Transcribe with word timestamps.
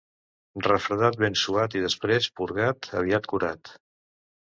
Refredat 0.67 1.19
ben 1.25 1.37
suat 1.43 1.77
i 1.81 1.83
després 1.85 2.33
purgat, 2.41 2.93
aviat 3.05 3.33
curat. 3.35 3.75